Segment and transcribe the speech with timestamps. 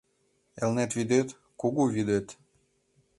[0.61, 1.29] Элнет вӱдет-
[1.59, 2.27] кугу вӱдет